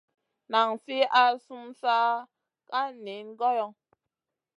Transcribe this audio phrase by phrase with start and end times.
[0.51, 1.95] Nan fi al sumun sa
[2.69, 3.67] ka niyn goyo.